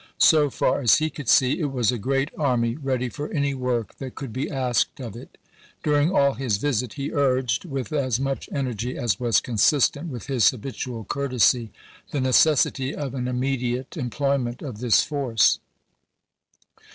[0.17, 3.99] So far as he could see, it was a great army ready for any work
[3.99, 5.37] that could be asked of it.
[5.83, 10.49] During all his visit he urged, with as much energy as was consistent with his
[10.49, 11.69] habitual courtesy,
[12.09, 15.59] the necessity of an immediate THE REMOVAL OF McCLELLAN 175 employment of this force.